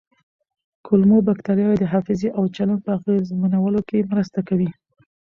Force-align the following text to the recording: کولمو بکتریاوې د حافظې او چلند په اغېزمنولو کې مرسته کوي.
کولمو 0.85 1.17
بکتریاوې 1.27 1.75
د 1.79 1.85
حافظې 1.91 2.29
او 2.37 2.43
چلند 2.55 2.81
په 2.85 2.91
اغېزمنولو 2.97 3.79
کې 3.89 4.07
مرسته 4.11 4.39
کوي. 4.47 4.69